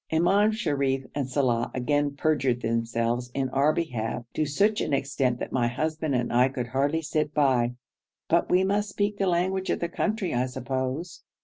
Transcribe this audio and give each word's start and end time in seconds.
Imam 0.11 0.51
Sharif 0.51 1.05
and 1.13 1.29
Saleh 1.29 1.69
again 1.75 2.15
perjured 2.15 2.61
themselves 2.61 3.29
in 3.35 3.49
our 3.49 3.71
behalf 3.71 4.25
to 4.33 4.47
such 4.47 4.81
an 4.81 4.93
extent 4.93 5.37
that 5.37 5.51
my 5.51 5.67
husband 5.67 6.15
and 6.15 6.33
I 6.33 6.49
could 6.49 6.65
hardly 6.69 7.03
sit 7.03 7.35
by, 7.35 7.75
but 8.27 8.49
we 8.49 8.63
must 8.63 8.89
speak 8.89 9.19
the 9.19 9.27
language 9.27 9.69
of 9.69 9.79
the 9.79 9.89
country, 9.89 10.33
I 10.33 10.47
suppose. 10.47 11.21